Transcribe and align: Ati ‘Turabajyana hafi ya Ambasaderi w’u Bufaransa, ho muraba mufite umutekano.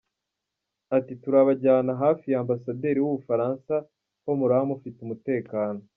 Ati 0.97 1.13
‘Turabajyana 1.23 1.91
hafi 2.03 2.25
ya 2.31 2.37
Ambasaderi 2.43 2.99
w’u 3.01 3.13
Bufaransa, 3.15 3.73
ho 4.23 4.31
muraba 4.39 4.63
mufite 4.71 4.97
umutekano. 5.01 5.79